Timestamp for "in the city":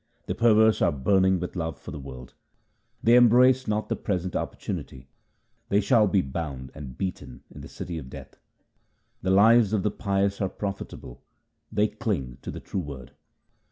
7.53-7.99